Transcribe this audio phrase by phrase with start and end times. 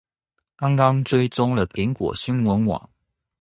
[0.55, 2.89] 剛才追蹤了蘋果新聞網